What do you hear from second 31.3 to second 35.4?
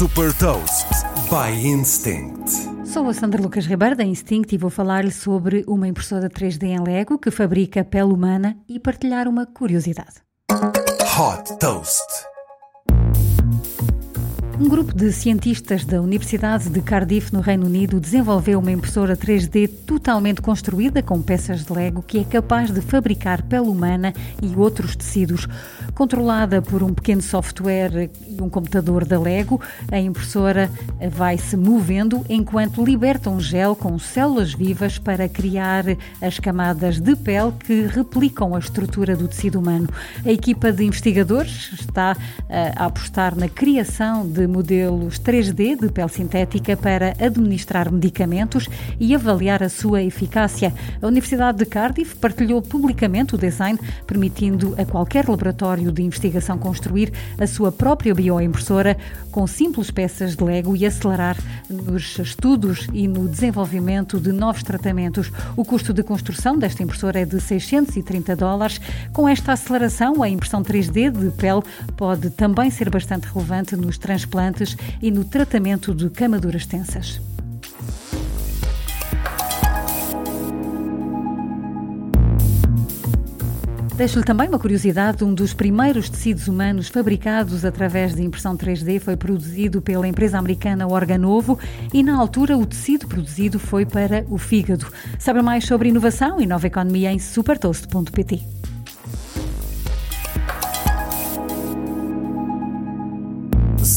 se movendo enquanto liberta um gel com células vivas para